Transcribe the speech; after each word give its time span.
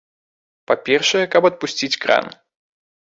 Па-першае, 0.71 1.23
каб 1.35 1.43
адпусціць 1.53 1.93
кран. 2.07 2.25